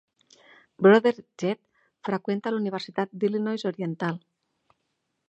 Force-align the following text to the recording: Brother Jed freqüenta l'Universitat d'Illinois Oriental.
Brother 0.85 1.11
Jed 1.43 1.61
freqüenta 2.09 2.53
l'Universitat 2.55 3.13
d'Illinois 3.21 3.67
Oriental. 3.73 4.19